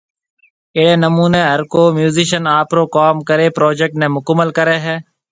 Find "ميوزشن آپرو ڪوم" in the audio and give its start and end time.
1.97-3.15